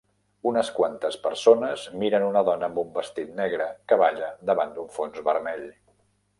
Unes 0.51 0.69
quantes 0.77 1.17
persones 1.25 1.83
miren 2.05 2.25
una 2.29 2.43
dona 2.49 2.69
amb 2.71 2.81
un 2.85 2.91
vestit 2.97 3.37
negre 3.43 3.69
que 3.93 4.01
balla 4.05 4.33
davant 4.53 4.77
d'un 4.79 4.93
fons 4.99 5.25
vermell. 5.33 5.67